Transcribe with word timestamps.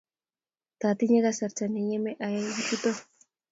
tatinye 0.79 1.19
kasarta 1.25 1.65
ne 1.67 1.81
yemei 1.89 2.21
ayai 2.25 2.53
kuchutok 2.55 2.97